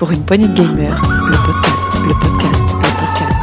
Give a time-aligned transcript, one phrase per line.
[0.00, 3.36] Pour une poignée de gamers, le podcast, le podcast, le podcast.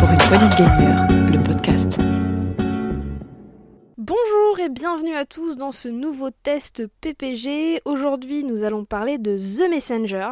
[0.00, 1.05] Pour une poignée de gamers,
[6.26, 7.82] nouveau test PPG.
[7.84, 10.28] Aujourd'hui, nous allons parler de The Messenger.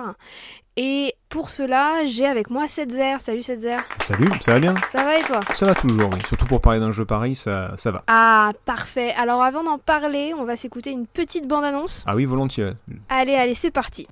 [0.76, 3.20] Et pour cela, j'ai avec moi Setzer.
[3.20, 3.76] Salut Setzer.
[4.00, 4.74] Salut, ça va bien?
[4.88, 5.40] Ça va et toi?
[5.52, 6.18] Ça va toujours, oui.
[6.26, 8.02] Surtout pour parler d'un jeu pareil, ça, ça va.
[8.08, 9.12] Ah, parfait.
[9.16, 12.02] Alors avant d'en parler, on va s'écouter une petite bande-annonce.
[12.08, 12.72] Ah oui, volontiers.
[13.08, 14.08] Allez, allez, c'est parti.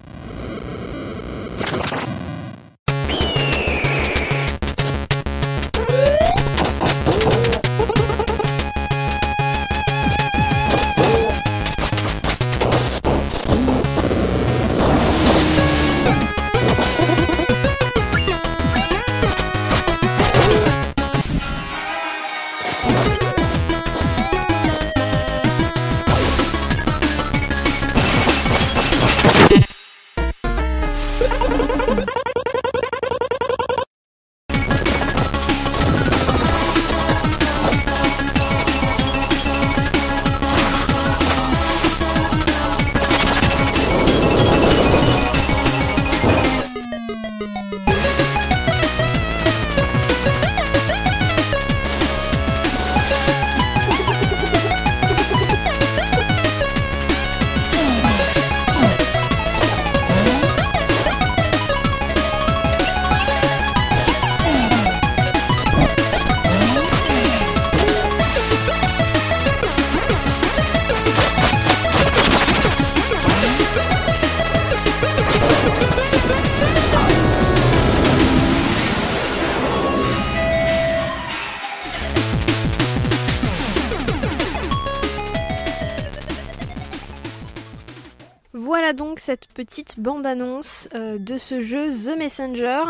[89.22, 92.82] Cette petite bande-annonce euh, de ce jeu The Messenger.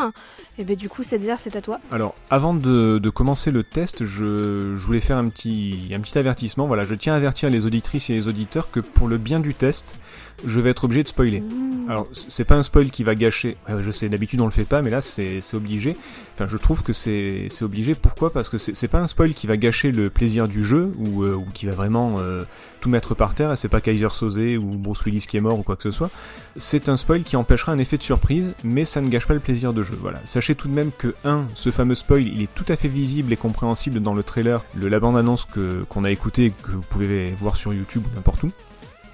[0.57, 1.79] Et ben du coup, c'est à toi.
[1.91, 6.67] Alors, avant de, commencer le test, je, je voulais faire un petit, un petit avertissement.
[6.67, 9.53] Voilà, je tiens à avertir les auditrices et les auditeurs que pour le bien du
[9.53, 10.01] test,
[10.47, 11.43] je vais être obligé de spoiler.
[11.89, 13.57] Alors, c'est pas un spoil qui va gâcher.
[13.69, 15.97] ouais, je sais, d'habitude on le fait pas, mais là c'est obligé.
[16.35, 17.95] Enfin, je trouve que c'est obligé.
[17.97, 18.33] Pourquoi?
[18.33, 21.39] Parce que c'est pas un spoil qui va gâcher le plaisir du jeu ou, euh,
[21.55, 22.45] qui va vraiment euh,
[22.81, 23.59] tout mettre par terre.
[23.59, 26.11] C'est pas Kaiser Soze ou Bruce Willis qui est mort ou quoi que ce soit.
[26.57, 29.41] C'est un spoil qui empêchera un effet de surprise, mais ça ne gâche pas le
[29.41, 29.99] plaisir de jeu.
[30.01, 30.21] Voilà.
[30.25, 31.47] Sachez tout de même que 1.
[31.55, 34.89] Ce fameux spoil, il est tout à fait visible et compréhensible dans le trailer, le,
[34.89, 38.53] la bande-annonce que- qu'on a écouté que vous pouvez voir sur YouTube ou n'importe où.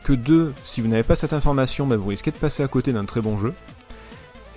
[0.09, 0.55] Que 2.
[0.65, 3.21] Si vous n'avez pas cette information, bah, vous risquez de passer à côté d'un très
[3.21, 3.53] bon jeu.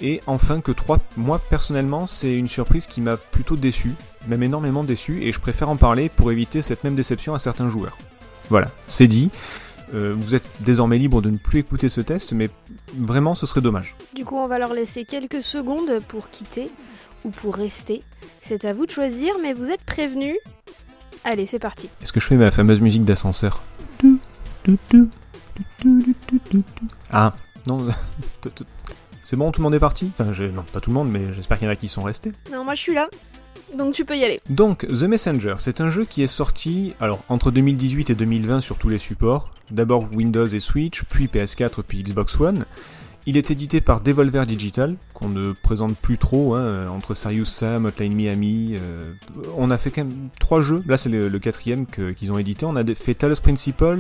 [0.02, 1.00] Et enfin que 3.
[1.18, 3.92] Moi personnellement, c'est une surprise qui m'a plutôt déçu,
[4.30, 7.68] même énormément déçu, et je préfère en parler pour éviter cette même déception à certains
[7.68, 7.98] joueurs.
[8.50, 9.30] Voilà, c'est dit.
[9.94, 12.50] Euh, vous êtes désormais libre de ne plus écouter ce test, mais
[12.98, 13.98] vraiment ce serait dommage.
[14.16, 16.72] Du coup, on va leur laisser quelques secondes pour quitter
[17.26, 18.04] ou pour rester.
[18.42, 20.38] C'est à vous de choisir, mais vous êtes prévenus.
[21.26, 21.90] Allez, c'est parti.
[22.02, 23.62] Est-ce que je fais ma fameuse musique d'ascenseur?
[27.12, 27.34] Ah,
[27.68, 27.86] non.
[29.24, 30.12] C'est bon, tout le monde est parti?
[30.18, 32.32] Enfin, non, pas tout le monde, mais j'espère qu'il y en a qui sont restés.
[32.52, 33.10] Non, moi je suis là.
[33.78, 34.42] Donc tu peux y aller.
[34.50, 38.78] Donc, The Messenger, c'est un jeu qui est sorti alors entre 2018 et 2020 sur
[38.78, 39.52] tous les supports.
[39.70, 42.66] D'abord Windows et Switch, puis PS4, puis Xbox One.
[43.28, 47.86] Il est édité par Devolver Digital, qu'on ne présente plus trop, hein, entre Serious Sam,
[47.86, 48.76] Hotline Miami.
[48.80, 49.14] euh,
[49.58, 50.82] on a fait quand même trois jeux.
[50.88, 52.66] Là, c'est le, quatrième qu'ils ont édité.
[52.66, 54.00] On a fait Talos Principle,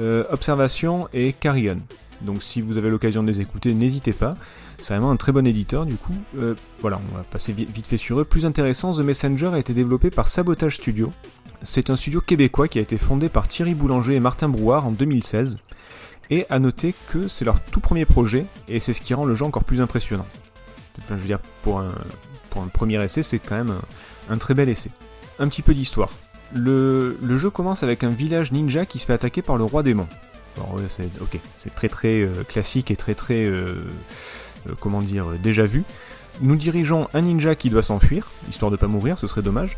[0.00, 1.76] euh, Observation et Carrion.
[2.22, 4.36] Donc, si vous avez l'occasion de les écouter, n'hésitez pas.
[4.78, 6.14] C'est vraiment un très bon éditeur, du coup.
[6.38, 8.24] Euh, voilà, on va passer vi- vite fait sur eux.
[8.24, 11.12] Plus intéressant, The Messenger a été développé par Sabotage Studio.
[11.62, 14.92] C'est un studio québécois qui a été fondé par Thierry Boulanger et Martin Brouard en
[14.92, 15.58] 2016.
[16.30, 19.34] Et à noter que c'est leur tout premier projet, et c'est ce qui rend le
[19.34, 20.26] jeu encore plus impressionnant.
[21.08, 21.92] Je veux dire, pour un,
[22.72, 23.74] premier essai, c'est quand même
[24.30, 24.90] un, très bel essai.
[25.38, 26.10] Un petit peu d'histoire.
[26.54, 30.08] Le, jeu commence avec un village ninja qui se fait attaquer par le roi démon.
[30.88, 33.84] C'est ok, c'est très très euh, classique et très très euh,
[34.66, 35.84] euh, comment dire déjà vu.
[36.40, 39.76] Nous dirigeons un ninja qui doit s'enfuir, histoire de pas mourir, ce serait dommage.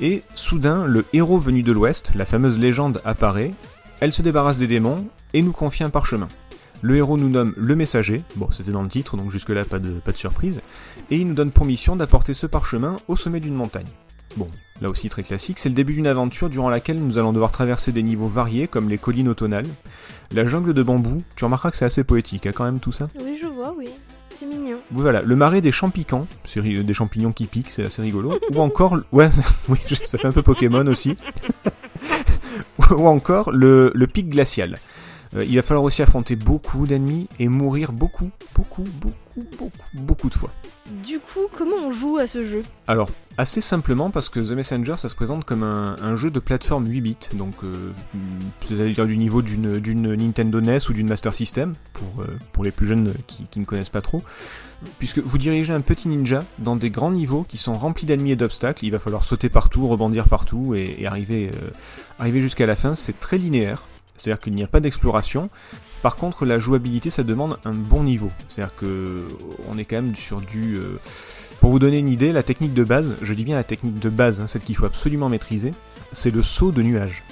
[0.00, 3.52] Et soudain, le héros venu de l'ouest, la fameuse légende, apparaît.
[4.00, 6.28] Elle se débarrasse des démons et nous confie un parchemin.
[6.82, 9.90] Le héros nous nomme le messager, bon c'était dans le titre donc jusque-là pas de,
[9.90, 10.62] pas de surprise,
[11.10, 13.86] et il nous donne pour mission d'apporter ce parchemin au sommet d'une montagne.
[14.36, 14.48] Bon,
[14.80, 17.92] là aussi très classique, c'est le début d'une aventure durant laquelle nous allons devoir traverser
[17.92, 19.66] des niveaux variés comme les collines automnales,
[20.32, 23.08] la jungle de bambou, tu remarqueras que c'est assez poétique hein, quand même tout ça
[23.22, 23.90] Oui, je vois, oui.
[24.38, 24.78] c'est mignon.
[24.90, 28.38] Voilà, le marais des champs piquants, c'est ri- des champignons qui piquent, c'est assez rigolo.
[28.54, 29.28] Ou encore, ouais,
[29.68, 31.16] oui, ça fait un peu Pokémon aussi.
[32.96, 34.78] Ou encore le, le pic glacial.
[35.36, 40.28] Euh, il va falloir aussi affronter beaucoup d'ennemis et mourir beaucoup, beaucoup, beaucoup, beaucoup, beaucoup
[40.28, 40.50] de fois.
[41.06, 42.64] Du coup, comment on joue à ce jeu?
[42.88, 46.40] Alors, assez simplement parce que The Messenger, ça se présente comme un, un jeu de
[46.40, 47.92] plateforme 8 bits, donc euh,
[48.66, 52.88] c'est-à-dire du niveau d'une Nintendo NES ou d'une Master System, pour, euh, pour les plus
[52.88, 54.24] jeunes qui, qui ne connaissent pas trop.
[54.98, 58.36] Puisque vous dirigez un petit ninja dans des grands niveaux qui sont remplis d'ennemis et
[58.36, 61.70] d'obstacles, il va falloir sauter partout, rebondir partout et, arriver, euh,
[62.18, 62.94] arriver jusqu'à la fin.
[62.94, 63.82] C'est très linéaire,
[64.16, 65.50] c'est-à-dire qu'il n'y a pas d'exploration.
[66.02, 68.30] Par contre, la jouabilité, ça demande un bon niveau.
[68.48, 69.22] C'est-à-dire que
[69.68, 70.76] on est quand même sur du.
[70.76, 70.98] euh,
[71.60, 74.08] Pour vous donner une idée, la technique de base, je dis bien la technique de
[74.08, 75.72] base, hein, celle qu'il faut absolument maîtriser,
[76.12, 77.22] c'est le saut de nuage.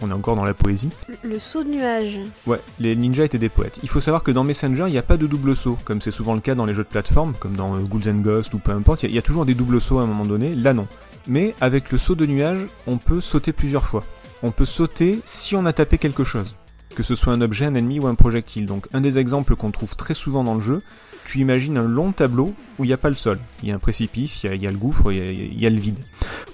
[0.00, 0.90] On est encore dans la poésie.
[1.08, 2.18] Le, le saut de nuage.
[2.46, 3.80] Ouais, les ninjas étaient des poètes.
[3.82, 6.10] Il faut savoir que dans Messenger, il n'y a pas de double saut, comme c'est
[6.12, 8.58] souvent le cas dans les jeux de plateforme, comme dans euh, Ghouls and Ghosts ou
[8.58, 9.02] peu importe.
[9.02, 10.54] Il y a- il y, a toujours des doubles sauts à un moment donné.
[10.54, 10.86] Là, non.
[11.26, 14.04] Mais avec le saut de nuage, on peut sauter plusieurs fois.
[14.44, 16.54] On peut sauter si on a tapé quelque chose.
[16.94, 18.66] Que ce soit un objet, un ennemi ou un projectile.
[18.66, 20.82] Donc, un des exemples qu'on trouve très souvent dans le jeu,
[21.24, 23.38] tu imagines un long tableau où il n'y a pas le sol.
[23.62, 25.20] Il y a un précipice, il y a, il y a le gouffre, il y
[25.20, 25.98] a, il y a le vide.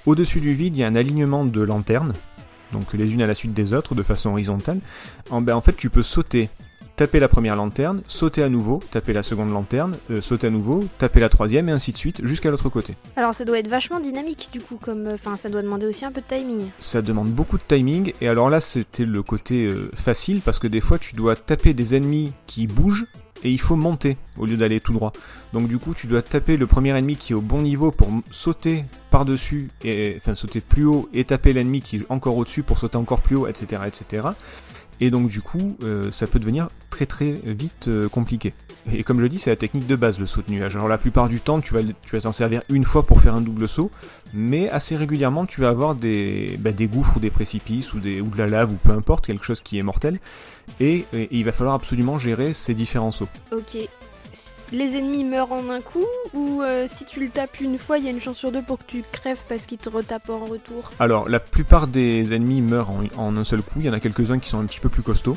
[0.07, 2.13] Au-dessus du vide, il y a un alignement de lanternes,
[2.75, 4.81] donc les unes à la suite des autres, de façon horizontale.
[5.31, 6.51] En, ben, en fait, tu peux sauter,
[6.97, 10.85] taper la première lanterne, sauter à nouveau, taper la seconde lanterne, euh, sauter à nouveau,
[10.99, 12.95] taper la troisième, et ainsi de suite, jusqu'à l'autre côté.
[13.17, 16.05] Alors ça doit être vachement dynamique du coup, comme, euh, enfin ça doit demander aussi
[16.05, 16.69] un peu de timing.
[16.79, 20.67] Ça demande beaucoup de timing, et alors là, c'était le côté euh, facile, parce que
[20.67, 23.07] des fois, tu dois taper des ennemis qui bougent,
[23.45, 25.13] et il faut monter au lieu d'aller tout droit.
[25.53, 28.09] Donc du coup, tu dois taper le premier ennemi qui est au bon niveau pour
[28.31, 32.79] sauter par-dessus, et enfin sauter plus haut, et taper l'ennemi qui est encore au-dessus pour
[32.79, 33.83] sauter encore plus haut, etc.
[33.87, 34.29] etc.
[35.01, 38.53] Et donc du coup, euh, ça peut devenir très très vite euh, compliqué.
[38.93, 40.77] Et comme je dis, c'est la technique de base, le saut de nuage.
[40.77, 41.81] Alors la plupart du temps, tu vas,
[42.21, 43.91] t'en servir une fois pour faire un double saut,
[44.35, 48.21] mais assez régulièrement, tu vas avoir des, bah, des gouffres ou des précipices ou, des,
[48.21, 50.19] ou de la lave ou peu importe, quelque chose qui est mortel.
[50.81, 53.29] Et, et il va falloir absolument gérer ces différents sauts.
[53.53, 53.89] Ok.
[54.73, 58.05] Les ennemis meurent en un coup ou euh, si tu le tapes une fois, il
[58.05, 60.45] y a une chance sur deux pour que tu crèves parce qu'il te retape en
[60.45, 60.91] retour?
[60.99, 63.81] Alors, la plupart des ennemis meurent en, un seul coup.
[63.81, 65.37] Il y en a quelques-uns qui sont un petit peu plus costauds.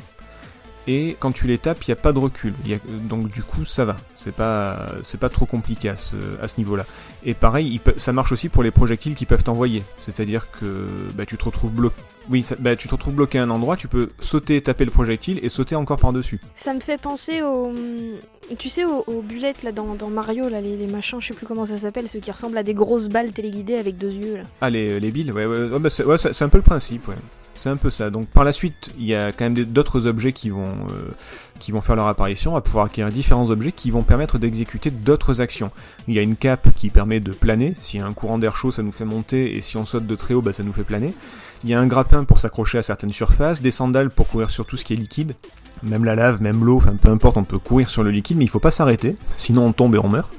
[0.90, 2.54] Et quand tu les tapes, il n'y a pas de recul.
[2.70, 3.98] A- donc du coup, ça va.
[4.16, 4.88] C'est pas,
[5.20, 6.16] pas trop compliqué à ce
[6.58, 6.86] niveau-là.
[7.26, 9.84] Et pareil, il peut- ça marche aussi pour les projectiles qui peuvent t'envoyer.
[10.00, 11.96] C'est-à-dire que bah, tu te retrouves bloqué.
[12.30, 14.92] Oui, ça- bah, tu te retrouves bloqué à un endroit, tu peux sauter, taper le
[14.92, 16.40] projectile et sauter encore par-dessus.
[16.56, 17.74] Ça me fait penser au.
[18.58, 21.34] Tu sais, aux, aux bulettes là dans, dans Mario, là, les, les machins, je sais
[21.34, 24.38] plus comment ça s'appelle, ceux qui ressemblent à des grosses balles téléguidées avec deux yeux
[24.38, 24.44] là.
[24.62, 26.64] Ah, les, les billes, ouais, ouais, ouais, bah, c'est ouais, c'est- c'est un peu le
[26.64, 27.16] principe, ouais.
[27.58, 28.12] C'est un peu ça.
[28.12, 31.12] Donc par la suite, il y a quand même d'autres objets qui vont, euh,
[31.60, 35.42] qui vont faire leur apparition, à pouvoir acquérir différents objets qui vont permettre d'exécuter d'autres
[35.42, 35.72] actions.
[36.08, 37.74] Il y a une cape qui permet de planer.
[37.80, 40.06] S'il y a un courant d'air chaud, ça nous fait monter, et si on saute
[40.06, 41.14] de très haut, bah, ça nous fait planer.
[41.64, 44.68] Il y a un grappin pour s'accrocher à certaines surfaces, des sandales pour courir sur
[44.68, 45.34] tout ce qui est liquide.
[45.82, 48.46] Même la lave, même l'eau, enfin peu importe, on peut courir sur le liquide, mais
[48.46, 50.32] il faut pas s'arrêter, sinon on tombe et on meurt.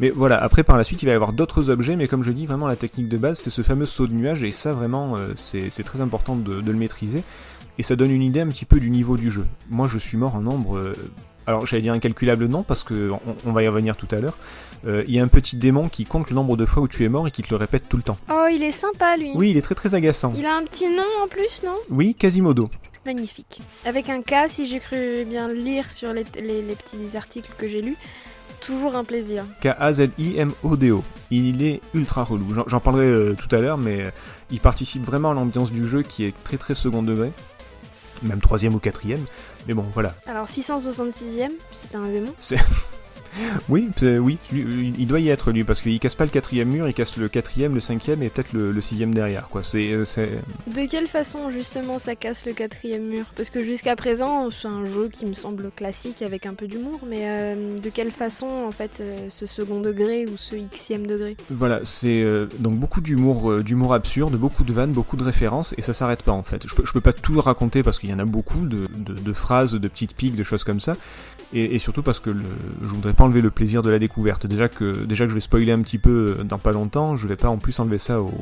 [0.00, 2.32] Mais voilà, après par la suite il va y avoir d'autres objets, mais comme je
[2.32, 5.16] dis, vraiment la technique de base c'est ce fameux saut de nuage, et ça vraiment
[5.16, 7.22] euh, c'est très important de, de le maîtriser,
[7.78, 9.46] et ça donne une idée un petit peu du niveau du jeu.
[9.70, 10.92] Moi je suis mort en nombre, euh,
[11.46, 14.36] alors j'allais dire incalculable non, parce que on, on va y revenir tout à l'heure,
[14.86, 17.04] Euh, il y a un petit démon qui compte le nombre de fois où tu
[17.04, 18.18] es mort et qui te le répète tout le temps.
[18.30, 20.34] Oh, il est sympa lui Oui, il est très très agaçant.
[20.36, 21.72] Il a un petit nom en plus, non?
[21.88, 22.68] Oui, Quasimodo.
[23.06, 23.62] Magnifique.
[23.86, 27.66] Avec un K, si j'ai cru bien lire sur les, les- les petits articles que
[27.66, 27.96] j'ai lus.
[28.66, 29.44] Toujours un plaisir.
[29.60, 31.04] K-A-Z-I-M-O-D-O.
[31.30, 32.46] Il est ultra relou.
[32.66, 34.10] J'en- parlerai euh, tout à l'heure, mais euh,
[34.50, 37.32] il participe vraiment à l'ambiance du jeu qui est très très second degré.
[38.22, 39.24] Même troisième ou quatrième.
[39.66, 40.14] Mais bon, voilà.
[40.26, 42.32] Alors 666ème, c'est un démon.
[42.38, 42.56] C'est-
[43.68, 43.88] oui,
[44.52, 47.16] lui, il doit y être lui, parce qu'il casse pas le quatrième mur, il casse
[47.16, 49.62] le quatrième, le cinquième et peut-être le, le sixième derrière, quoi.
[49.62, 53.24] C'est, euh, c'est- De quelle façon justement ça casse le quatrième mur?
[53.36, 57.00] Parce que jusqu'à présent c'est un jeu qui me semble classique avec un peu d'humour,
[57.08, 61.36] mais euh, de quelle façon en fait euh, ce second degré ou ce xème degré?
[61.50, 65.74] Voilà, c'est euh, donc beaucoup d'humour, euh, d'humour absurde, beaucoup de vannes, beaucoup de références,
[65.78, 66.66] et ça s'arrête pas en fait.
[66.66, 69.14] Je peux, je peux pas tout raconter parce qu'il y en a beaucoup de, de-
[69.14, 70.94] de phrases, de petites piques, de choses comme ça,
[71.52, 72.42] et, et surtout parce que le,
[72.82, 74.46] je voudrais pas enlever le plaisir de la découverte.
[74.46, 77.26] Déjà que, déjà que je vais spoiler un petit peu euh, dans pas longtemps, je
[77.28, 78.32] vais pas en plus enlever ça aux,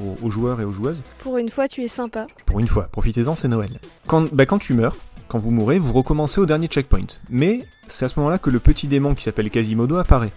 [0.00, 1.02] aux- aux joueurs et aux joueuses.
[1.18, 2.26] Pour une fois tu es sympa.
[2.46, 3.78] Pour une fois, profitez-en, c'est Noël.
[4.06, 4.96] Quand, bah, quand tu meurs,
[5.28, 7.06] quand vous mourrez, vous recommencez au dernier checkpoint.
[7.30, 10.30] Mais c'est à ce moment-là que le petit démon qui s'appelle Quasimodo apparaît.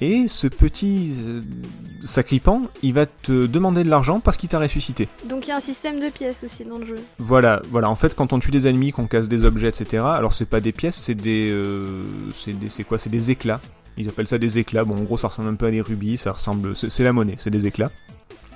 [0.00, 1.40] Et ce petit euh,
[2.04, 5.08] sacripant, il va te demander de l'argent parce qu'il t'a ressuscité.
[5.28, 6.96] Donc il y a un système de pièces aussi dans le jeu.
[7.18, 7.88] Voilà, voilà.
[7.88, 10.02] En fait, quand on tue des ennemis, qu'on casse des objets, etc.
[10.04, 12.02] Alors c'est pas des pièces, c'est des, euh,
[12.34, 12.98] c'est des, c'est quoi?
[12.98, 13.60] C'est des éclats.
[13.96, 14.84] Ils appellent ça des éclats.
[14.84, 16.16] Bon, en gros, ça ressemble un peu à des rubis.
[16.16, 17.90] Ça ressemble, c'est la monnaie, c'est des éclats.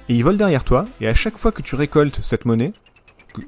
[0.09, 0.85] Et ils volent derrière toi.
[1.01, 2.73] Et à chaque fois que tu récoltes cette monnaie,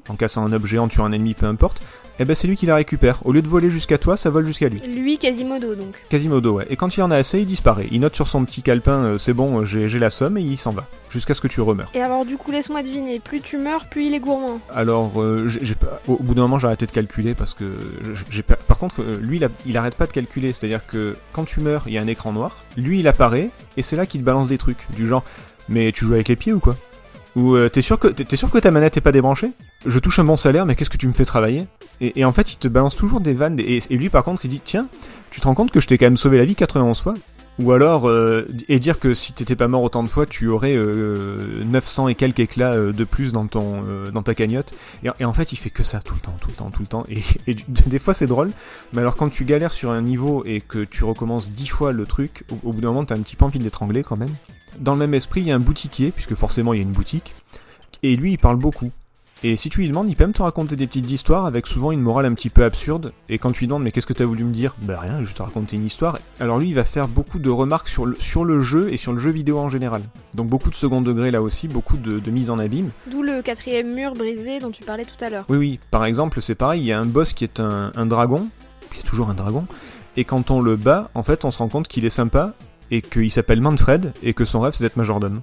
[0.07, 1.81] en cassant un objet, en tuant un ennemi, peu importe,
[2.21, 3.19] eh ben c'est lui qui la récupère.
[3.25, 4.79] Au lieu de voler jusqu'à toi, ça vole jusqu'à lui.
[4.79, 5.95] Lui, Quasimodo donc.
[6.09, 6.67] Quasimodo, ouais.
[6.69, 7.87] Et quand il en a assez, il disparaît.
[7.91, 10.41] Il note sur son petit calepin, euh, c'est bon, euh, j'ai j'ai la somme, et
[10.41, 10.85] il s'en va.
[11.09, 11.89] Jusqu'à ce que tu remeures.
[11.93, 14.59] Et alors du coup, laisse-moi deviner, plus tu meurs, plus il est gourmand.
[14.73, 17.53] Alors, euh, j'ai- j'ai pas- au, au bout d'un moment, j'ai arrêté de calculer parce
[17.53, 17.65] que
[18.29, 20.53] j'ai pas- Par contre, euh, lui, il, a- il arrête pas de calculer.
[20.53, 22.57] C'est-à-dire que quand tu meurs, il y a un écran noir.
[22.77, 25.23] Lui, il apparaît et c'est là qu'il te balance des trucs du genre.
[25.69, 26.75] Mais tu joues avec les pieds ou quoi?
[27.35, 29.51] Ou euh, t'es sûr que t'es t'es sûr que ta manette est pas débranchée?
[29.85, 31.65] Je touche un bon salaire, mais qu'est-ce que tu me fais travailler
[32.03, 33.59] et, en fait, il te balance toujours des vannes.
[33.59, 34.87] Et, et lui, par contre, il dit tiens,
[35.29, 37.13] tu te rends compte que je t'ai quand même sauvé la vie 91 fois?
[37.59, 40.75] Ou alors, euh, et dire que si t'étais pas mort autant de fois, tu aurais
[40.75, 44.71] euh, 900 et quelques éclats euh, de plus dans, ton, euh, dans ta cagnotte.
[45.03, 46.87] Et, en fait, il fait que ça tout le temps, tout le temps, tout le
[46.87, 47.05] temps.
[47.07, 47.21] Et,
[47.67, 48.51] des fois, c'est drôle.
[48.93, 52.05] Mais alors, quand tu galères sur un niveau et que tu recommences 10 fois le
[52.05, 54.33] truc, au, au bout d'un moment, t'as un petit peu envie de l'étrangler quand même.
[54.79, 56.93] Dans le même esprit, il y a un boutiquier, puisque forcément, il y a une
[56.93, 57.35] boutique.
[58.01, 58.91] Et lui, il parle beaucoup.
[59.43, 61.91] Et si tu lui demandes, il peut même te raconter des petites histoires avec souvent
[61.91, 63.11] une morale un petit peu absurde.
[63.27, 64.75] Et quand tu lui demandes, mais qu'est-ce que t'as voulu me dire?
[64.83, 66.19] Bah rien, je te raconter une histoire.
[66.39, 69.13] Alors lui, il va faire beaucoup de remarques sur le, sur le jeu et sur
[69.13, 70.03] le jeu vidéo en général.
[70.35, 72.91] Donc beaucoup de second degré là aussi, beaucoup de, de mise en abîme.
[73.09, 75.45] D'où le quatrième mur brisé dont tu parlais tout à l'heure.
[75.49, 78.05] Oui, oui, par exemple, c'est pareil, il y a un boss qui est un, un
[78.05, 78.47] dragon,
[78.93, 79.65] qui est toujours un dragon,
[80.17, 82.53] et quand on le bat, en fait, on se rend compte qu'il est sympa,
[82.91, 85.41] et qu'il s'appelle Manfred, et que son rêve, c'est d'être Majordome.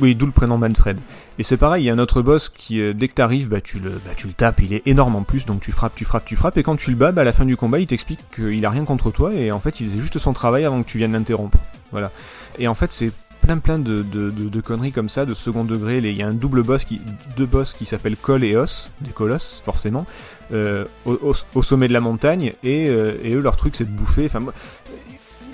[0.00, 0.98] Oui, d'où le prénom Manfred.
[1.38, 3.60] Et c'est pareil, il y a un autre boss qui, euh, dès que t'arrives, bah,
[3.60, 6.04] tu le, bah, tu le tapes, il est énorme en plus, donc tu frappes, tu
[6.04, 7.86] frappes, tu frappes, et quand tu le bats, bah, à la fin du combat, il
[7.86, 10.82] t'explique qu'il a rien contre toi, et en fait, il faisait juste son travail avant
[10.82, 11.58] que tu viennes l'interrompre.
[11.92, 12.10] Voilà.
[12.58, 13.10] Et en fait, c'est
[13.40, 15.98] plein plein de, de, de- conneries comme ça, de second degré.
[15.98, 17.00] Il y a un double boss, qui,
[17.36, 20.04] deux boss qui s'appellent Col et Os, des colosses forcément,
[20.52, 24.26] euh, au, sommet de la montagne, et, euh, et eux leur truc c'est de bouffer.
[24.26, 24.40] Enfin,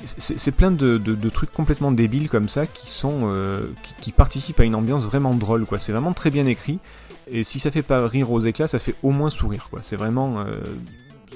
[0.04, 4.12] c'est plein de, de- de trucs complètement débiles comme ça qui sont euh, qui, qui
[4.12, 5.78] participent à une ambiance vraiment drôle quoi.
[5.78, 6.78] C'est vraiment très bien écrit.
[7.30, 9.80] Et si ça fait pas rire aux éclats, ça fait au moins sourire quoi.
[9.82, 10.54] C'est vraiment euh,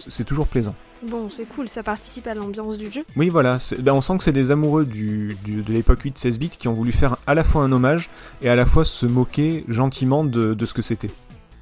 [0.08, 0.74] c'est toujours plaisant.
[1.08, 3.04] Bon, c'est cool, ça participe à l'ambiance du jeu.
[3.16, 6.48] Oui, voilà, ben, on sent que c'est des amoureux du, du- de l'époque 8-16 bits
[6.50, 8.08] qui ont voulu faire à la fois un hommage
[8.42, 11.10] et à la fois se moquer gentiment de, de ce que c'était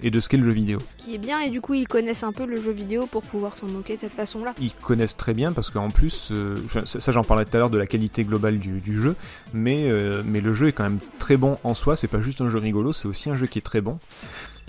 [0.02, 0.78] et de ce qu'est le jeu vidéo.
[0.98, 3.56] Qui est bien, et du coup, ils connaissent un peu le jeu vidéo pour pouvoir
[3.56, 4.54] s'en moquer de cette façon-là.
[4.60, 7.70] Ils connaissent très bien parce qu'en plus, euh, ça, ça, j'en parlais tout à l'heure
[7.70, 9.16] de la qualité globale du, du jeu,
[9.52, 12.40] mais, euh, mais le jeu est quand même très bon en soi, c'est pas juste
[12.40, 13.98] un jeu rigolo, c'est aussi un jeu qui est très bon.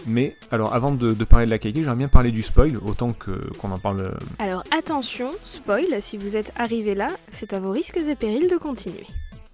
[0.07, 3.11] Mais alors avant de, de parler de la qualité, j'aimerais bien parler du spoil, autant
[3.13, 4.01] que qu'on en parle.
[4.01, 8.47] euh, Alors attention, spoil, si vous êtes arrivé là, c'est à vos risques et périls
[8.49, 9.07] de continuer.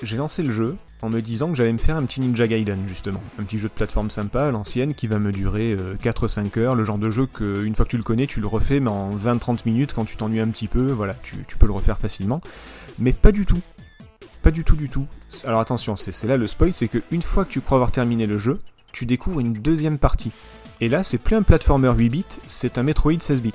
[0.04, 2.80] J'ai lancé le jeu en me disant que j'allais me faire un petit Ninja Gaiden
[2.88, 6.60] justement, un petit jeu de plateforme sympa à l'ancienne qui va me durer euh, 4-5
[6.60, 8.80] heures, le genre de jeu que une fois que tu le connais, tu le refais
[8.80, 11.98] mais en 20-30 minutes quand tu t'ennuies un petit peu, voilà, tu, peux le refaire
[11.98, 12.42] facilement.
[13.00, 13.60] Mais pas du tout.
[14.44, 15.06] Pas du tout du tout.
[15.46, 18.26] Alors attention, c'est là le spoil, c'est que une fois que tu crois avoir terminé
[18.26, 18.60] le jeu,
[18.92, 20.32] tu découvres une deuxième partie.
[20.82, 23.54] Et là, c'est plus un platformer 8 bits, c'est un Metroid 16 bits.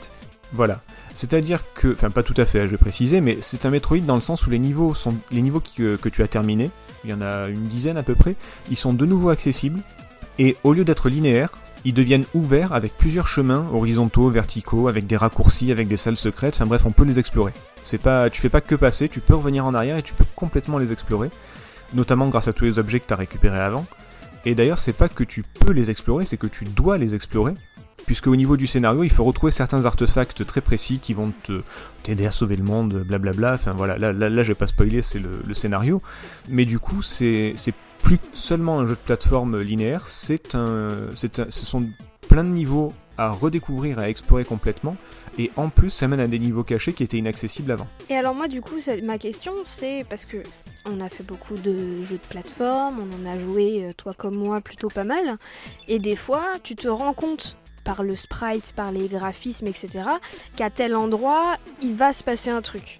[0.52, 0.80] Voilà.
[1.16, 4.16] C'est-à-dire que, enfin pas tout à fait, je vais préciser, mais c'est un Metroid dans
[4.16, 6.70] le sens où les niveaux sont les niveaux que, que tu as terminés,
[7.04, 8.36] il y en a une dizaine à peu près,
[8.70, 9.80] ils sont de nouveau accessibles
[10.38, 11.56] et au lieu d'être linéaires,
[11.86, 16.56] ils deviennent ouverts avec plusieurs chemins horizontaux, verticaux, avec des raccourcis, avec des salles secrètes.
[16.56, 17.54] Enfin bref, on peut les explorer.
[17.82, 20.26] C'est pas, tu fais pas que passer, tu peux revenir en arrière et tu peux
[20.34, 21.30] complètement les explorer,
[21.94, 23.86] notamment grâce à tous les objets que tu as récupérés avant.
[24.44, 27.54] Et d'ailleurs, c'est pas que tu peux les explorer, c'est que tu dois les explorer
[28.06, 31.32] puisque au niveau du scénario, il faut retrouver certains artefacts très précis qui vont
[32.02, 33.54] t'aider à sauver le monde, blablabla.
[33.54, 36.00] Enfin voilà, là, je vais pas spoiler, c'est le, scénario.
[36.48, 37.54] Mais du coup, c'est
[38.02, 41.84] plus seulement un jeu de plateforme linéaire, c'est ce sont
[42.28, 44.96] plein de niveaux à redécouvrir, à explorer complètement.
[45.38, 47.88] Et en plus, ça mène à des niveaux cachés qui étaient inaccessibles avant.
[48.08, 50.38] Et alors moi du coup ma question c'est parce que
[50.84, 54.36] on a fait beaucoup de jeux de plateforme, on en a joué euh, toi comme
[54.36, 55.36] moi plutôt pas mal,
[55.88, 57.56] et des fois tu te rends compte
[57.86, 59.88] par le sprite, par les graphismes, etc.,
[60.56, 62.98] qu'à tel endroit il va se passer un truc.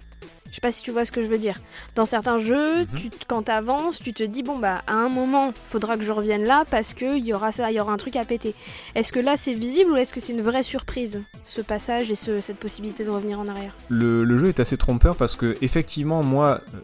[0.49, 1.59] Je sais pas si tu vois ce que je veux dire.
[1.95, 2.87] Dans certains jeux, Mhm.
[2.97, 6.45] tu, quand t'avances, tu te dis bon bah à un moment faudra que je revienne
[6.45, 8.55] là parce que il y aura ça, il y aura un truc à péter.
[8.95, 12.15] Est-ce que là c'est visible ou est-ce que c'est une vraie surprise ce passage et
[12.15, 13.73] ce- cette possibilité de revenir en arrière?
[13.89, 16.79] Le, le jeu est assez trompeur parce que effectivement moi euh,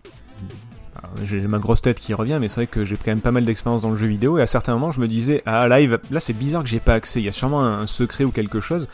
[1.25, 3.45] j'ai ma grosse tête qui revient mais c'est vrai que j'ai quand même pas mal
[3.45, 6.19] d'expérience dans le jeu vidéo et à certains moments je me disais ah va- là
[6.19, 8.88] c'est bizarre que j'ai pas accès il y a sûrement un, secret ou quelque chose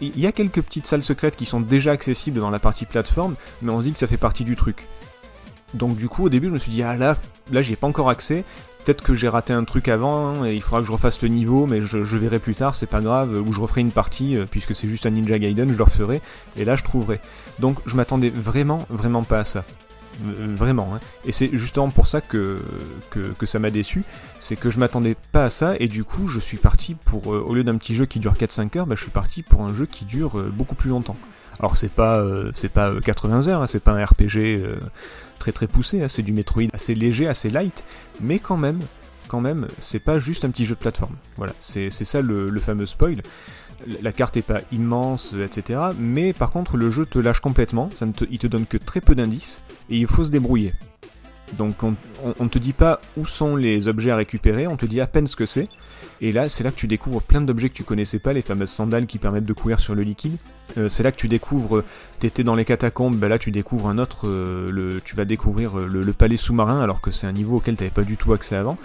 [0.00, 3.34] il y a quelques petites salles secrètes qui sont déjà accessibles dans la partie plateforme
[3.62, 4.86] mais on se dit que ça fait partie du truc
[5.74, 7.16] Donc du coup, au début, je me suis dit, ah là,
[7.50, 8.44] là, j'y ai pas encore accès.
[8.84, 11.66] Peut-être que j'ai raté un truc avant et il faudra que je refasse le niveau,
[11.66, 14.46] mais je, je verrai plus tard, c'est pas grave, ou je referai une partie, euh,
[14.48, 16.20] puisque c'est juste un Ninja Gaiden, je le referai,
[16.56, 17.18] et là je trouverai.
[17.58, 19.64] Donc je m'attendais vraiment, vraiment pas à ça.
[20.22, 21.00] Vraiment, hein.
[21.26, 22.58] et c'est justement pour ça que,
[23.44, 24.02] ça m'a déçu,
[24.40, 27.40] c'est que je m'attendais pas à ça, et du coup je suis parti pour, euh,
[27.40, 29.74] au lieu d'un petit jeu qui dure 4-5 heures, bah, je suis parti pour un
[29.74, 31.16] jeu qui dure euh, beaucoup plus longtemps.
[31.58, 34.62] Alors c'est pas, euh, c'est pas euh, 80 heures, hein, c'est pas un RPG
[35.38, 37.84] très très poussé, hein, c'est du Metroid assez léger, assez light,
[38.20, 38.80] mais quand même,
[39.28, 41.16] quand même, c'est pas juste un petit jeu de plateforme.
[41.36, 43.22] Voilà, c'est ça le, fameux spoil.
[44.02, 45.80] La- carte est pas immense, euh, etc.
[45.98, 48.78] Mais par contre, le jeu te lâche complètement, ça ne te, il te donne que
[48.78, 50.72] très peu d'indices, et il faut se débrouiller.
[51.58, 51.94] Donc on,
[52.40, 55.26] on te dit pas où sont les objets à récupérer, on te dit à peine
[55.26, 55.68] ce que c'est.
[56.20, 58.70] Et là, c'est là que tu découvres plein d'objets que tu connaissais pas, les fameuses
[58.70, 60.36] sandales qui permettent de courir sur le liquide.
[60.78, 61.84] Euh, c'est là que tu découvres,
[62.18, 65.78] t'étais dans les catacombes, bah là tu découvres un autre, euh, le, tu vas découvrir
[65.78, 68.56] euh, le, palais sous-marin alors que c'est un niveau auquel t'avais pas du tout accès
[68.56, 68.76] avant.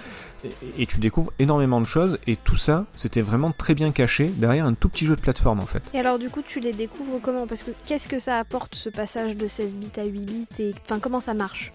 [0.78, 4.66] Et, tu découvres énormément de choses et tout ça, c'était vraiment très bien caché derrière
[4.66, 5.84] un tout petit jeu de plateforme en fait.
[5.94, 7.46] Et alors du coup tu les découvres comment?
[7.46, 10.74] Parce que qu'est-ce que ça apporte ce passage de 16 bits à 8 bits?
[10.86, 11.72] Enfin comment ça marche?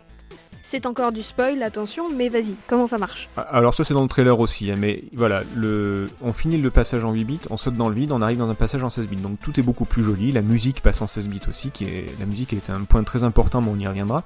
[0.68, 3.28] C'est encore du spoil, attention, mais vas-y, comment ça marche?
[3.36, 6.10] Alors ça c'est dans le trailer aussi, hein, mais voilà, le...
[6.22, 8.50] on finit le passage en 8 bits, on saute dans le vide, on arrive dans
[8.50, 11.06] un passage en 16 bits, donc tout est beaucoup plus joli, la musique passe en
[11.06, 12.06] 16 bits aussi, qui est...
[12.18, 14.24] la musique est un point très important, mais on y reviendra.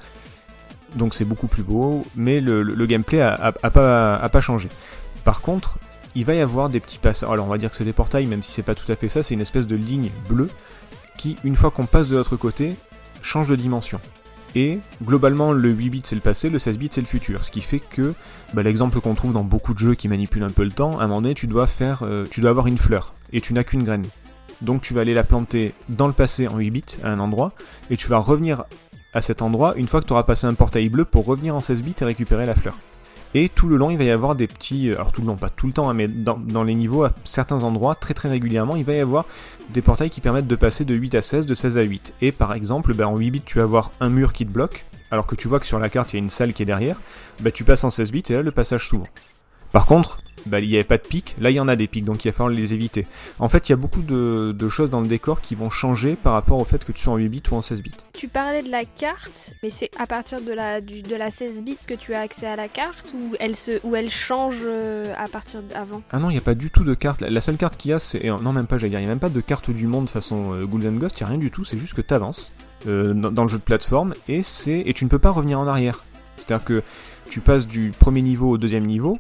[0.95, 4.71] Donc c'est beaucoup plus beau, mais le, gameplay a, pas, pas changé.
[5.25, 5.77] Par contre,
[6.15, 8.25] il va y avoir des petits passages, alors on va dire que c'est des portails,
[8.25, 10.49] même si c'est pas tout à fait ça, c'est une espèce de ligne bleue
[11.19, 12.77] qui, une fois qu'on passe de l'autre côté,
[13.21, 14.01] change de dimension.
[14.55, 17.51] Et globalement, le 8 bits c'est le passé, le 16 bits c'est le futur, ce
[17.51, 18.15] qui fait que
[18.53, 21.05] bah, l'exemple qu'on trouve dans beaucoup de jeux qui manipulent un peu le temps, à
[21.05, 23.65] un moment donné, tu dois faire, euh, tu dois avoir une fleur et tu n'as
[23.65, 24.07] qu'une graine.
[24.61, 27.53] Donc tu vas aller la planter dans le passé en 8 bits à un endroit
[27.91, 28.65] et tu vas revenir
[29.15, 31.61] à cet endroit une fois que tu auras passé un portail bleu pour revenir en
[31.61, 32.77] 16 bits et récupérer la fleur.
[33.35, 35.51] Et tout le long, il va y avoir des petits, alors tout le long, pas
[35.51, 38.85] tout le temps, hein, mais dans, les niveaux, à certains endroits, très très régulièrement, il
[38.85, 39.25] va y avoir
[39.69, 42.15] des portails qui permettent de passer de 8 à 16, de 16 à 8.
[42.23, 44.85] Et par exemple, bah, en 8 bits, tu vas avoir un mur qui te bloque,
[45.13, 46.67] alors que tu vois que sur la carte, il y a une salle qui est
[46.67, 46.97] derrière,
[47.41, 49.07] bah, tu passes en 16 bits et là, le passage s'ouvre.
[49.73, 51.87] Par contre, bah, il n'y avait pas de pics, là il y en a des
[51.87, 53.07] pics, donc il va falloir les éviter.
[53.41, 56.17] En fait, il y a beaucoup de, de choses dans le décor qui vont changer
[56.17, 57.93] par rapport au fait que tu sois en 8 bits ou en 16 bits.
[58.15, 61.63] Tu parlais de la carte, mais c'est à partir de la, du- de la 16
[61.63, 65.13] bits que tu as accès à la carte ou elle, se, ou elle change euh,
[65.19, 66.01] à partir d'avant?
[66.11, 67.21] Ah non, il n'y a pas du tout de carte.
[67.21, 68.27] La- La seule carte qu'il y a, c'est.
[68.29, 68.99] euh, Non, même pas, j'allais dire.
[69.01, 71.25] Il n'y a même pas de carte du monde façon euh, Ghouls and Ghosts, il
[71.25, 72.53] n'y a rien du tout, c'est juste que tu avances
[72.87, 76.03] dans, dans le jeu de plateforme et, et tu ne peux pas revenir en arrière.
[76.39, 76.83] C'est-à-dire que
[77.29, 79.19] tu passes du premier niveau au deuxième niveau.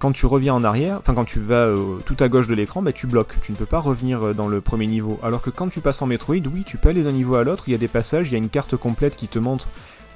[0.00, 2.80] Quand tu reviens en arrière, enfin quand tu vas euh, tout à gauche de l'écran,
[2.80, 3.34] bah, tu bloques.
[3.42, 5.20] Tu ne peux pas revenir euh, dans le premier niveau.
[5.22, 7.64] Alors que quand tu passes en Metroid, oui, tu peux aller d'un niveau à l'autre.
[7.66, 9.68] Il y a des passages, il y a une carte complète qui te montre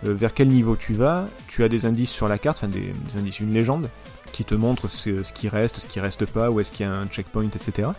[0.07, 1.27] euh, vers quel niveau tu vas.
[1.49, 3.91] Tu as des indices sur la carte, enfin des, des indices, une légende
[4.33, 6.89] qui te montre ce, ce qui reste, ce qui reste pas, où est-ce qu'il y
[6.89, 7.91] a un checkpoint, etc.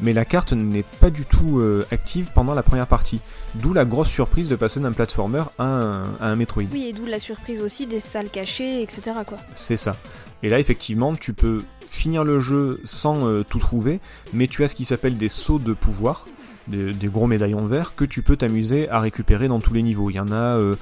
[0.00, 3.20] Mais la carte n'est pas du tout active pendant la première partie.
[3.54, 6.64] D'où la grosse surprise de passer d'un platformer à un, à un Metroid.
[6.72, 9.00] Oui, et d'où la surprise aussi des salles cachées, etc.
[9.26, 9.38] quoi.
[9.54, 9.96] C'est ça.
[10.42, 14.00] Et là, effectivement, tu peux finir le jeu sans euh, tout trouver,
[14.32, 16.26] mais tu as ce qui s'appelle des sauts de pouvoir,
[16.68, 20.10] des, gros médaillons verts, que tu peux t'amuser à récupérer dans tous les niveaux.
[20.10, 20.76] Il y en a euh,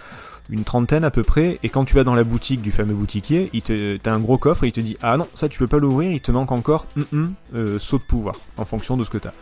[0.51, 3.51] une trentaine à peu près, et quand tu vas dans la boutique du fameux boutiquier,
[3.53, 5.67] il te, t'as un gros coffre et il te dit Ah non, ça tu peux
[5.67, 9.05] pas l'ouvrir, il te manque encore hum, hum, euh, saut de pouvoir, en fonction de
[9.05, 9.33] ce que t'as.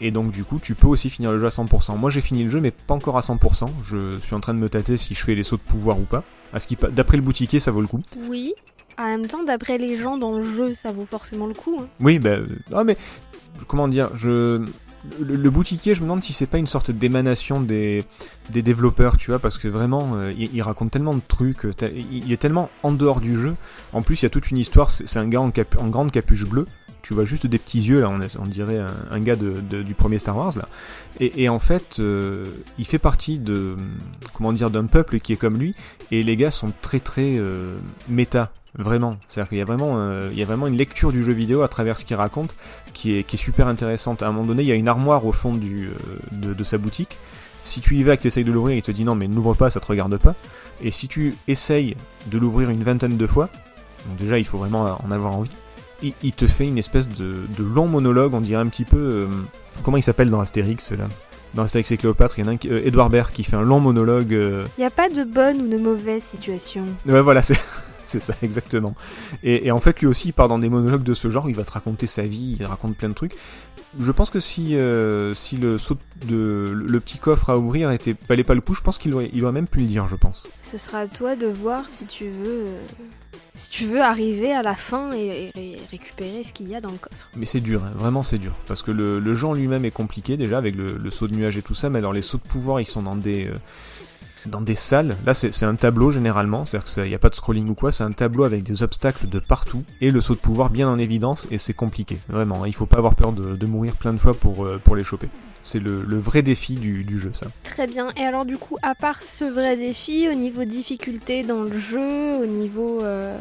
[0.00, 1.96] Et donc du coup, tu peux aussi finir le jeu à 100%.
[1.96, 3.66] Moi j'ai fini le jeu, mais pas encore à 100%.
[3.82, 6.02] Je suis en train de me tâter si je fais les sauts de pouvoir ou
[6.02, 6.22] pas.
[6.92, 8.02] D'après le boutiquier, ça vaut le coup.
[8.28, 8.54] Oui.
[8.98, 11.78] En même temps, d'après les gens dans le jeu, ça vaut forcément le coup.
[11.80, 11.86] hein.
[12.00, 12.96] Oui, bah, euh, ah, mais
[13.66, 14.64] comment dire, je
[15.20, 18.04] le, boutiquier, je me demande si c'est pas une sorte d'émanation des,
[18.50, 21.72] des développeurs, tu vois, parce que vraiment, euh, il, raconte tellement de trucs, euh,
[22.10, 23.54] il est tellement en dehors du jeu.
[23.92, 24.90] En plus, il y a toute une histoire.
[24.90, 26.66] C'est un gars en grande capuche bleue.
[27.06, 28.80] Tu vois juste des petits yeux là, on, dirait
[29.12, 30.66] un, gars du premier Star Wars là.
[31.20, 32.44] Et, en fait, euh,
[32.80, 33.76] il fait partie de
[34.34, 35.76] comment d'un peuple qui est comme lui.
[36.10, 37.76] Et les gars sont très très euh,
[38.08, 39.18] méta, vraiment.
[39.28, 41.68] C'est-à-dire qu'il y a vraiment, euh, y a vraiment une lecture du jeu vidéo à
[41.68, 42.56] travers ce qu'il raconte
[42.92, 44.24] qui est, qui est super intéressante.
[44.24, 47.18] À un moment donné, il y a une armoire au fond de, sa boutique.
[47.62, 49.28] Si tu y vas et que tu essayes de l'ouvrir, il te dit non, mais
[49.28, 50.34] n'ouvre pas, ça te regarde pas.
[50.82, 51.94] Et si tu essayes
[52.26, 53.48] de l'ouvrir une vingtaine de fois,
[54.18, 55.50] déjà il faut vraiment en avoir envie,
[56.02, 58.96] il, il te fait une espèce de, de long monologue, on dirait un petit peu.
[58.98, 59.26] euh,
[59.82, 61.04] comment il s'appelle dans Astérix là?
[61.54, 63.56] Dans Astérix et Cléopâtre, il y en a un qui, euh, Edouard Baird qui fait
[63.56, 64.34] un long monologue.
[64.34, 66.82] euh, Il n'y a pas de bonne ou de mauvaise situation.
[67.06, 67.58] Ouais, voilà, c'est.
[68.08, 68.94] C'est ça, exactement.
[69.42, 71.56] Et, et en fait, lui aussi, il part dans des monologues de ce genre, il
[71.56, 73.34] va te raconter sa vie, il raconte plein de trucs.
[73.98, 78.14] Je pense que si, euh, si le saut de le petit coffre à ouvrir était
[78.28, 80.16] valait pas le coup, je pense qu'il aurait, il aurait même pu le dire, je
[80.16, 80.46] pense.
[80.62, 82.78] Ce sera à toi de voir si tu veux, euh,
[83.54, 86.80] si tu veux arriver à la fin et, et ré- récupérer ce qu'il y a
[86.80, 87.28] dans le coffre.
[87.36, 88.52] Mais c'est dur, hein, vraiment c'est dur.
[88.66, 91.56] Parce que le, le en lui-même est compliqué déjà avec le, le saut de nuage
[91.56, 93.54] et tout ça, mais alors les sauts de pouvoir ils sont dans des, euh,
[94.46, 95.16] dans des salles.
[95.26, 98.04] Là c'est un tableau généralement, c'est-à-dire qu'il n'y a pas de scrolling ou quoi, c'est
[98.04, 101.46] un tableau avec des obstacles de partout et le saut de pouvoir bien en évidence
[101.50, 102.62] et c'est compliqué, vraiment.
[102.62, 102.66] hein.
[102.68, 105.28] Il faut pas avoir peur de, mourir plein de fois pour, euh, les choper.
[105.62, 107.46] C'est le, vrai défi du, du jeu ça.
[107.64, 108.08] Très bien.
[108.16, 112.36] Et alors du coup, à part ce vrai défi, au niveau difficulté dans le jeu,
[112.40, 113.36] au niveau euh,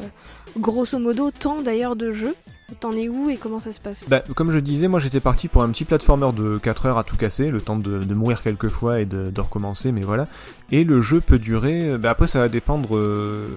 [0.57, 2.35] grosso modo temps d'ailleurs de jeu,
[2.79, 5.47] t'en es où et comment ça se passe Bah, comme je disais, moi j'étais parti
[5.47, 8.69] pour un petit platformer de 4 heures à tout casser, le temps de, mourir quelques
[8.69, 10.27] fois et de, recommencer, mais voilà.
[10.71, 11.89] Et le jeu peut durer.
[11.89, 12.95] euh, Bah, après, ça va dépendre.
[12.97, 13.47] euh,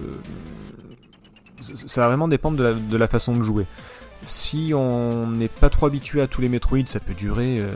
[1.61, 3.65] ça- va vraiment dépendre de la, façon de jouer.
[4.23, 7.57] Si on n'est pas trop habitué à tous les Metroid, ça peut durer.
[7.59, 7.69] euh,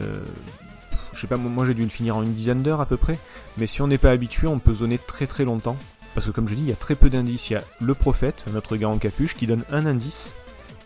[1.14, 3.18] je sais pas, moi, j'ai dû le finir en une dizaine d'heures à peu près.
[3.58, 5.78] Mais si on n'est pas habitué, on peut zoner très très longtemps.
[6.16, 7.50] Parce que comme je dis, il y a très peu d'indices.
[7.50, 10.34] Il y a le prophète, notre gars en capuche, qui donne un indice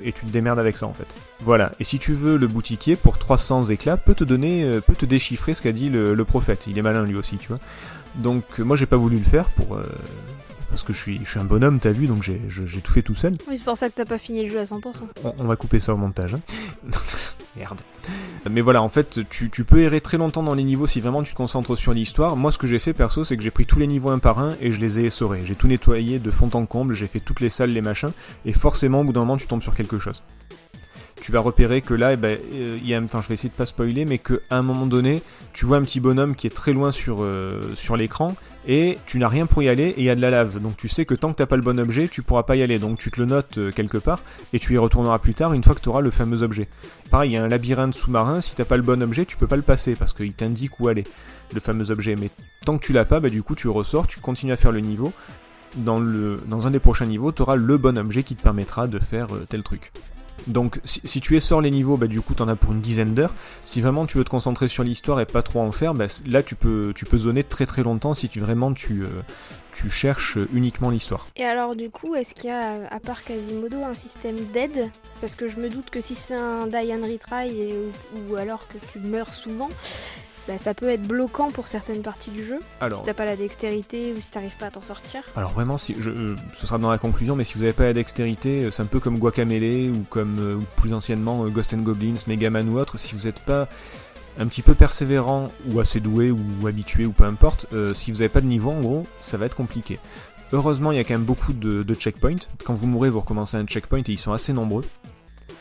[0.02, 1.08] et tu te démerdes avec ça en fait.
[1.42, 4.96] Voilà, et si tu veux, le boutiquier pour 300 éclats peut te donner, euh, peut
[4.96, 6.66] te déchiffrer ce qu'a dit le, prophète.
[6.68, 7.60] Il est malin lui aussi, tu vois.
[8.16, 9.84] Donc moi j'ai pas voulu le faire pour euh,
[10.78, 12.40] parce que je suis, je suis un bonhomme, t'as vu, donc j'ai
[12.82, 13.34] tout fait tout seul.
[13.50, 14.80] Oui, c'est pour ça que t'as pas fini le jeu à 100%.
[15.24, 16.36] On, on va couper ça au montage.
[16.36, 16.40] hein.
[17.58, 17.82] Merde.
[18.48, 21.24] Mais voilà, en fait, tu, tu peux errer très longtemps dans les niveaux si vraiment
[21.24, 22.36] tu te concentres sur l'histoire.
[22.36, 24.38] Moi, ce que j'ai fait perso, c'est que j'ai pris tous les niveaux un par
[24.38, 25.42] un et je les ai essorés.
[25.46, 28.12] J'ai tout nettoyé de fond en comble, j'ai fait toutes les salles, les machins,
[28.46, 30.22] et forcément, au bout d'un moment, tu tombes sur quelque chose.
[31.20, 33.34] Tu vas repérer que là, eh ben, euh, il y a un temps, je vais
[33.34, 36.46] essayer de pas spoiler, mais qu'à un moment donné, tu vois un petit bonhomme qui
[36.46, 38.36] est très loin sur, euh, sur l'écran,
[38.68, 40.60] et tu n'as rien pour y aller, et il y a de la lave.
[40.62, 42.62] Donc tu sais que tant que t'as pas le bon objet, tu pourras pas y
[42.62, 42.80] aller.
[42.80, 44.22] Donc tu te le notes euh, quelque part,
[44.54, 46.68] et tu y retourneras plus tard une fois que tu auras le fameux objet.
[47.10, 49.48] Pareil, il y a un labyrinthe sous-marin, si t'as pas le bon objet, tu peux
[49.48, 51.06] pas le passer, parce qu'il t'indique où aller,
[51.54, 52.16] le fameux objet.
[52.16, 52.30] Mais
[52.66, 54.82] tant que tu l'as pas, bah du coup tu ressors, tu continues à faire le
[54.82, 55.14] niveau.
[55.76, 59.00] Dans, dans un des prochains niveaux, tu auras le bon objet qui te permettra de
[59.00, 59.92] faire euh, tel truc.
[60.46, 63.14] Donc si, si tu essors les niveaux, bah du coup t'en as pour une dizaine
[63.14, 63.34] d'heures.
[63.64, 66.44] Si vraiment tu veux te concentrer sur l'histoire et pas trop en faire, bah, là
[66.44, 69.08] tu peux, tu zoner très très longtemps si tu vraiment tu, euh,
[69.90, 71.28] cherches uniquement l'histoire.
[71.36, 74.90] Et alors du coup, est-ce qu'il y a, à part Quasimodo, un système d'aide?
[75.22, 78.36] Parce que je me doute que si c'est un die and retry et, ou, ou
[78.36, 79.70] alors que tu meurs souvent,
[80.48, 82.60] bah, ça peut être bloquant pour certaines parties du jeu.
[82.80, 85.22] Alors, Si t'as pas la dextérité ou si t'arrives pas à t'en sortir.
[85.36, 87.84] Alors vraiment, si je, euh, ce sera dans la conclusion, mais si vous n'avez pas
[87.84, 91.74] la dextérité, euh, c'est un peu comme Guacamele ou comme euh, plus anciennement euh, Ghost
[91.74, 92.98] and Goblins, Megaman ou autre.
[92.98, 93.68] Si vous n'êtes pas
[94.40, 98.18] un petit peu persévérant ou assez doué ou habitué ou peu importe, euh, si vous
[98.20, 100.00] n'avez pas de niveau en gros, ça va être compliqué.
[100.54, 102.38] Heureusement, il y a quand même beaucoup de, de checkpoints.
[102.64, 104.86] Quand vous mourrez, vous recommencez un checkpoint et ils sont assez nombreux.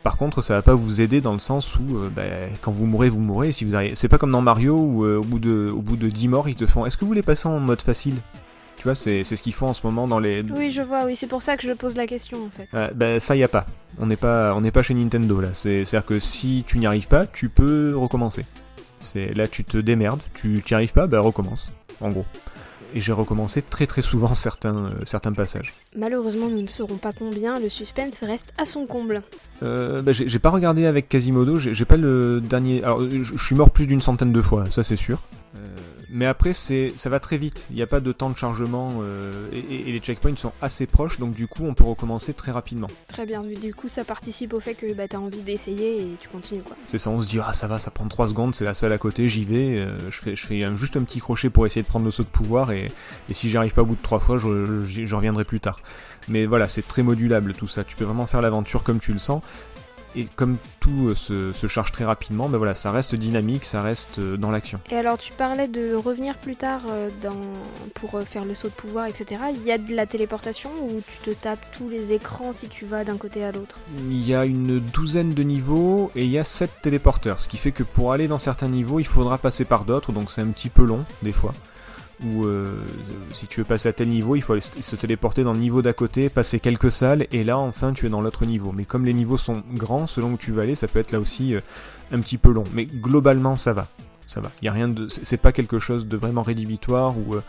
[0.07, 2.23] Par contre, ça va pas vous aider dans le sens où, euh, bah,
[2.61, 3.51] quand vous mourrez, vous mourrez.
[3.51, 5.97] Si vous arrivez, c'est pas comme dans Mario où euh, au bout de, au bout
[5.97, 6.87] de 10 morts, ils te font.
[6.87, 8.15] Est-ce que vous voulez passer en mode facile?
[8.77, 10.43] Tu vois, c'est, c'est ce qu'ils font en ce moment dans les.
[10.43, 12.69] Oui, je vois, oui, c'est pour ça que je pose la question en fait.
[12.75, 13.67] Euh, bah, ça y a pas.
[13.99, 15.49] On n'est pas, on n'est pas chez Nintendo là.
[15.55, 18.45] C'est, c'est-à-dire que si tu n'y arrives pas, tu peux recommencer.
[19.01, 20.21] C'est là, tu te démerdes.
[20.35, 21.73] Tu n'y arrives pas, bah recommence.
[22.01, 22.27] En gros.
[22.95, 25.75] Et j'ai recommencé très très souvent certains, euh, certains passages.
[25.97, 29.23] Malheureusement, nous ne saurons pas combien, le suspense reste à son comble.
[29.63, 31.59] Euh, bah, j'ai, pas regardé avec Quasimodo.
[31.59, 32.83] J'ai, pas le dernier.
[32.85, 34.65] Alors, je, je suis mort plus d'une centaine de fois.
[34.71, 35.19] Ça c'est sûr.
[35.57, 35.59] Euh,
[36.11, 37.67] mais après, c'est, ça va très vite.
[37.71, 41.19] Il n'y a pas de temps de chargement euh, et, les checkpoints sont assez proches.
[41.19, 42.87] Donc du coup, on peut recommencer très rapidement.
[43.09, 46.29] Très bien, du coup, ça participe au fait que bah, t'as envie d'essayer et tu
[46.29, 46.77] continues quoi.
[46.87, 48.93] C'est ça, on se dit ah ça va, ça prend 3 secondes, c'est la salle
[48.93, 51.67] à côté, j'y vais, euh, je fais, je fais un- juste un petit crochet pour
[51.67, 52.91] essayer de prendre le saut de pouvoir et,
[53.29, 55.61] et si j'y arrive pas au bout de 3 fois, je, je- je reviendrai plus
[55.61, 55.81] tard.
[56.29, 59.19] Mais voilà, c'est très modulable tout ça, tu peux vraiment faire l'aventure comme tu le
[59.19, 59.43] sens.
[60.17, 63.83] Et comme tout euh, se, se charge très rapidement, ben voilà, ça reste dynamique, ça
[63.83, 64.81] reste euh, dans l'action.
[64.91, 67.41] Et alors, tu parlais de revenir plus tard euh, dans...
[67.95, 69.43] pour faire le saut de pouvoir, etc.
[69.55, 72.87] Il y a de la téléportation ou tu te tapes tous les écrans si tu
[72.87, 73.77] vas d'un côté à l'autre?
[74.09, 77.59] Il y a une douzaine de niveaux et il y a 7 téléporteurs, ce qui
[77.59, 80.49] fait que pour aller dans certains niveaux, il faudra passer par d'autres, donc c'est un
[80.49, 81.53] petit peu long des fois.
[82.25, 82.75] Ou euh,
[83.35, 85.93] si tu veux passer à tel niveau, il faut se téléporter dans le niveau d'à
[85.93, 88.73] côté, passer quelques salles, et là enfin tu es dans l'autre niveau.
[88.73, 91.21] Mais comme les niveaux sont grands, selon où tu vas aller, ça peut être là
[91.21, 91.61] aussi euh,
[92.13, 92.65] un petit peu long.
[92.73, 93.87] Mais globalement ça va,
[94.27, 94.51] ça va.
[94.63, 97.43] Il y a rien de, c'est pas quelque chose de vraiment rédhibitoire ou euh,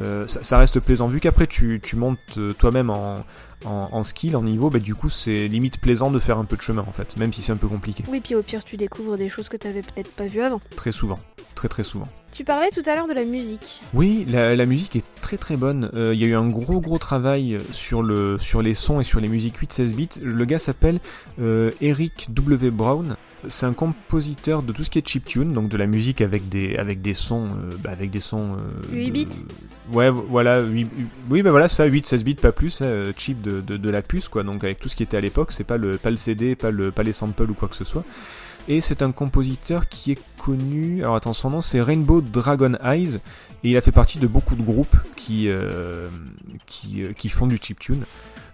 [0.00, 1.08] euh, ça, ça reste plaisant.
[1.08, 3.16] Vu qu'après tu, tu montes toi-même en,
[3.64, 6.56] en, en skill, en niveau, bah du coup c'est limite plaisant de faire un peu
[6.56, 8.04] de chemin en fait, même si c'est un peu compliqué.
[8.08, 10.60] Oui, puis au pire, tu découvres des choses que t'avais peut-être pas vues avant.
[10.76, 11.18] Très souvent,
[11.56, 12.06] très très souvent.
[12.32, 13.82] Tu parlais tout à l'heure de la musique.
[13.92, 15.90] Oui, la, musique est très très bonne.
[15.92, 19.04] Euh, Il y a eu un gros gros travail sur, le, sur les sons et
[19.04, 20.08] sur les musiques 8-16 bits.
[20.22, 20.98] Le gars s'appelle
[21.40, 22.70] euh, Eric W.
[22.70, 23.16] Brown.
[23.48, 26.76] C'est un compositeur de tout ce qui est chiptune, donc de la musique avec des,
[26.76, 27.46] avec des sons.
[27.46, 28.56] euh, bah, avec des sons.
[28.56, 29.28] euh, 8 de- bits
[29.92, 30.60] Ouais, voilà.
[30.62, 34.00] oui, bah voilà, ça, 8, 16 bits, pas plus, euh, chip de, de, de la
[34.02, 34.42] puce, quoi.
[34.44, 36.70] Donc avec tout ce qui était à l'époque, c'est pas le, pas le CD, pas,
[36.70, 38.04] le, pas les samples ou quoi que ce soit.
[38.68, 41.02] Et c'est un compositeur qui est connu.
[41.02, 43.18] Alors attends, son nom c'est Rainbow Dragon Eyes.
[43.64, 46.08] Et il a fait partie de beaucoup de groupes qui, euh,
[46.66, 48.02] qui, euh, qui font du chiptune.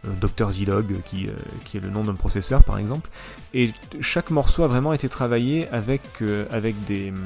[0.07, 0.51] Euh, Dr.
[0.53, 1.33] Zilog, qui, euh,
[1.65, 3.11] qui est le nom d'un processeur par exemple.
[3.53, 7.23] Et chaque morceau a vraiment été travaillé avec, euh, avec, des, hum,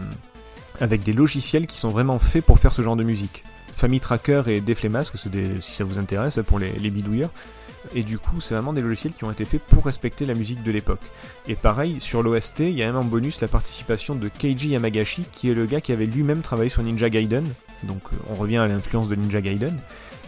[0.80, 3.44] avec des logiciels qui sont vraiment faits pour faire ce genre de musique.
[3.74, 4.76] Family Tracker et des,
[5.60, 7.30] si ça vous intéresse, pour les, les bidouilleurs.
[7.94, 10.62] Et du coup, c'est vraiment des logiciels qui ont été faits pour respecter la musique
[10.62, 11.00] de l'époque.
[11.48, 15.24] Et pareil, sur l'OST, il y a même en bonus la participation de Keiji Yamagashi,
[15.32, 17.44] qui est le gars qui avait lui-même travaillé sur Ninja Gaiden.
[17.82, 19.76] Donc euh, on revient à l'influence de Ninja Gaiden.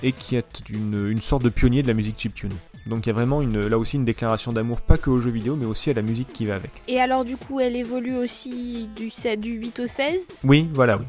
[0.02, 2.52] Et qui est une, une sorte de pionnier de la musique chiptune.
[2.86, 5.30] Donc il y a vraiment une, là aussi une déclaration d'amour, pas que aux jeux
[5.30, 6.70] vidéo, mais aussi à la musique qui va avec.
[6.88, 10.98] Et alors du coup, elle évolue aussi du, se- du 8 au 16 Oui, voilà,
[10.98, 11.04] oui.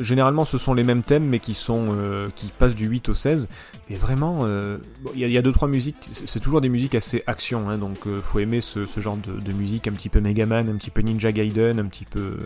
[0.00, 3.14] Généralement, ce sont les mêmes thèmes, mais qui sont euh, qui passent du 8 au
[3.14, 3.46] 16.
[3.90, 5.96] Et vraiment, euh, bon, il y, a- il y a deux trois musiques.
[6.00, 9.38] C'est toujours des musiques assez action, hein, donc euh, faut aimer ce, ce genre de,
[9.38, 12.38] de musique, un petit peu Megaman, un petit peu Ninja Gaiden, un petit peu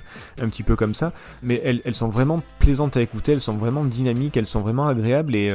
[0.43, 1.13] un petit peu comme ça.
[1.45, 4.89] Mais elles, elles sont vraiment plaisantes à écouter, elles sont vraiment dynamiques, elles sont vraiment
[4.89, 5.55] agréables et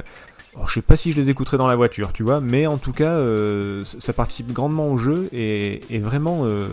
[0.56, 2.78] alors, je sais pas si je les écouterai dans la voiture, tu vois, mais en
[2.78, 6.70] tout cas, euh, ça participe grandement au jeu et, vraiment, euh,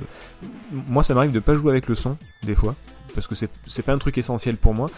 [0.73, 2.75] moi, ça m'arrive de pas jouer avec le son des fois
[3.15, 4.89] parce que c'est pas un truc essentiel pour moi.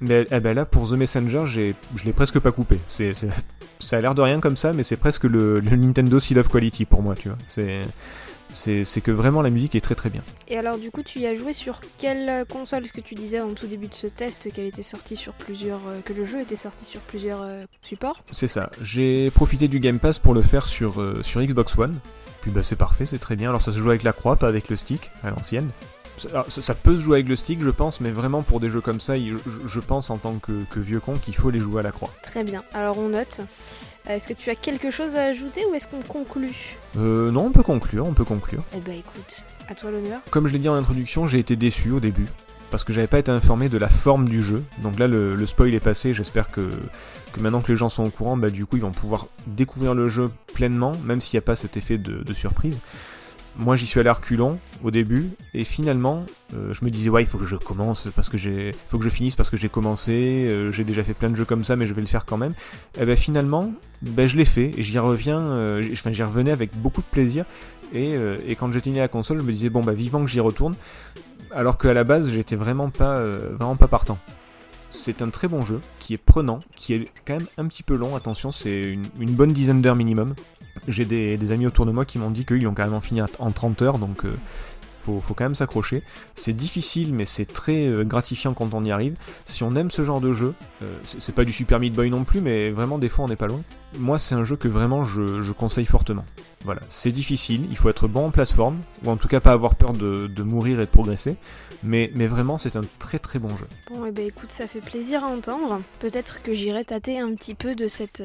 [0.00, 2.78] Mais eh ben là, pour The Messenger, j'ai je l'ai presque pas coupé.
[2.88, 3.14] C'est-
[3.80, 6.48] ça a l'air de rien comme ça, mais c'est presque le, le Nintendo Seal of
[6.48, 7.38] Quality pour moi, tu vois.
[7.48, 7.82] C'est
[8.54, 10.22] c'est que vraiment la musique est très très bien.
[10.48, 12.82] Et alors du coup, tu y as joué sur quelle console?
[12.82, 15.80] Parce que tu disais en tout début de ce test qu'elle était sortie sur plusieurs,
[15.88, 18.22] euh, que le jeu était sorti sur plusieurs euh, supports.
[18.30, 18.70] C'est ça.
[18.82, 21.98] J'ai profité du Game Pass pour le faire sur, euh, sur Xbox One.
[22.42, 23.48] Puis bah c'est parfait, c'est très bien.
[23.48, 25.68] Alors ça se joue avec la croix, pas avec le stick, à l'ancienne.
[26.16, 28.80] Ça, ça- peut se jouer avec le stick, je pense, mais vraiment pour des jeux
[28.80, 31.82] comme ça, je pense en tant que, que vieux con qu'il faut les jouer à
[31.82, 32.10] la croix.
[32.22, 32.62] Très bien.
[32.72, 33.40] Alors on note.
[34.08, 37.50] Est-ce que tu as quelque chose à ajouter ou est-ce qu'on conclut Euh, non, on
[37.50, 38.62] peut conclure, on peut conclure.
[38.76, 40.20] Eh ben écoute, à toi l'honneur.
[40.30, 42.26] Comme je l'ai dit en introduction, j'ai été déçu au début.
[42.70, 44.62] Parce que j'avais pas été informé de la forme du jeu.
[44.78, 46.12] Donc là, le, le spoil est passé.
[46.12, 46.70] J'espère que,
[47.32, 49.94] que maintenant que les gens sont au courant, bah, du coup, ils vont pouvoir découvrir
[49.94, 52.80] le jeu pleinement, même s'il n'y a pas cet effet de, de surprise.
[53.56, 54.18] Moi, j'y suis allé à
[54.82, 58.28] au début, et finalement, euh, je me disais, ouais, il faut que je commence parce
[58.28, 60.48] que j'ai, faut que je finisse parce que j'ai commencé.
[60.50, 62.36] euh, j'ai déjà fait plein de jeux comme ça, mais je vais le faire quand
[62.36, 62.52] même.
[63.00, 66.76] Et ben finalement, ben, je l'ai fait, et j'y reviens, euh, enfin, j'y revenais avec
[66.76, 67.44] beaucoup de plaisir.
[67.92, 68.16] Et,
[68.48, 70.74] et quand j'éteignais la console, je me disais, bon, bah, vivant que j'y retourne.
[71.52, 74.18] Alors qu'à la base, j'étais vraiment pas, vraiment pas partant.
[74.90, 77.94] C'est un très bon jeu, qui est prenant, qui est quand même un petit peu
[77.94, 80.34] long, attention, c'est une, une bonne dizaine d'heures minimum.
[80.88, 83.82] J'ai des, amis autour de moi qui m'ont dit qu'ils l'ont carrément fini en 30
[83.82, 84.34] heures, donc euh,
[85.04, 86.02] faut, quand même s'accrocher.
[86.34, 89.16] C'est difficile, mais c'est très euh, gratifiant quand on y arrive.
[89.44, 92.24] Si on aime ce genre de jeu, euh, c'est pas du Super Meat Boy non
[92.24, 93.60] plus, mais vraiment des fois on n'est pas loin.
[93.98, 96.24] Moi, c'est un jeu que vraiment je, conseille fortement.
[96.64, 99.74] Voilà, c'est difficile, il faut être bon en plateforme, ou en tout cas pas avoir
[99.74, 101.36] peur de, mourir et de progresser,
[101.82, 103.68] mais, vraiment c'est un très très bon jeu.
[103.90, 105.80] Bon, et ben écoute, ça fait plaisir à entendre.
[106.00, 108.22] Peut-être que j'irai tâter un petit peu de cette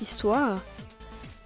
[0.00, 0.58] histoire.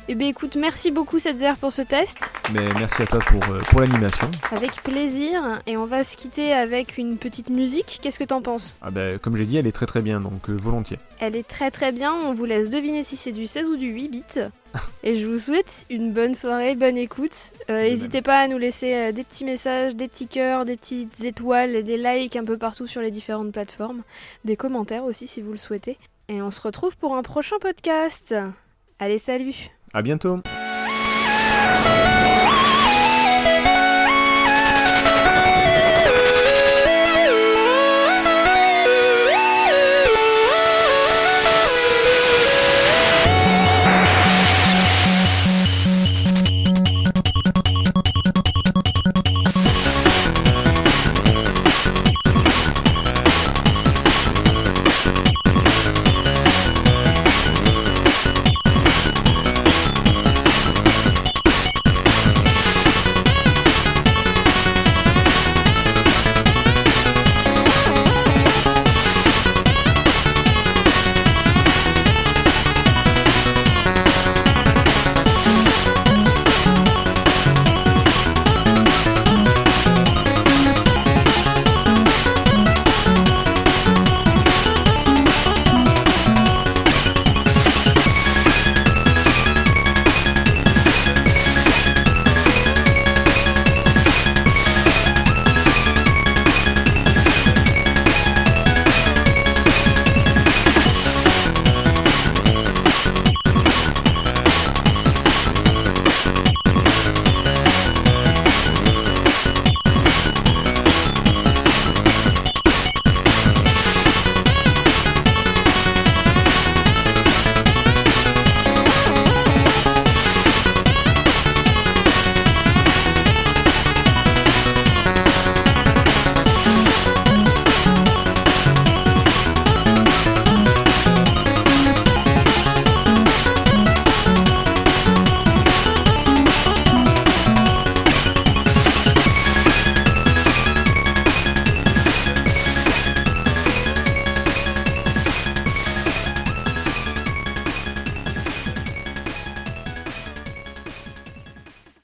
[0.09, 2.19] Et ben écoute, merci beaucoup Setzer pour ce test.
[2.53, 4.29] Mais merci à toi pour, euh, pour l'animation.
[4.51, 5.63] Avec plaisir.
[5.69, 8.01] Et on va se quitter avec une petite musique.
[8.03, 8.75] Qu'est-ce que t'en penses?
[8.83, 10.99] Ah bah, comme j'ai dit, elle est très très bien, donc euh, volontiers.
[11.21, 12.13] Elle est très très bien.
[12.13, 14.23] On vous laisse deviner si c'est du 16 ou du 8 bits.
[15.05, 17.53] Et je vous souhaite une bonne soirée, bonne écoute.
[17.71, 17.83] Euh.
[17.85, 21.85] N'hésitez pas à nous laisser des petits messages, des petits cœurs, des petites étoiles et
[21.85, 24.03] des likes un peu partout sur les différentes plateformes.
[24.45, 25.97] Des commentaires aussi si vous le souhaitez.
[26.29, 28.35] Et on se retrouve pour un prochain podcast.
[28.99, 30.41] Allez, salut À bientôt